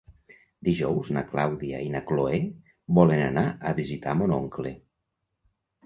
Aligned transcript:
Dijous 0.69 1.11
na 1.17 1.23
Clàudia 1.33 1.83
i 1.89 1.93
na 1.97 2.03
Cloè 2.13 2.41
volen 3.01 3.25
anar 3.29 3.47
a 3.73 3.79
visitar 3.85 4.19
mon 4.25 4.39
oncle. 4.43 4.77